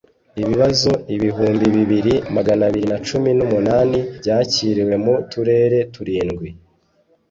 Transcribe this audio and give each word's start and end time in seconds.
ibibazo 0.41 0.91
ibihumbi 1.15 1.65
bibiri 1.75 2.13
magana 2.35 2.61
abiri 2.69 2.85
na 2.91 2.99
cumi 3.07 3.29
n’umunani 3.37 3.99
byakiriwe 4.19 4.95
mu 5.05 5.15
turere 5.31 5.79
turindwi 5.93 6.47